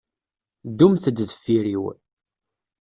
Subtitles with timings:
[0.69, 1.83] Ddumt-d deffir-iw.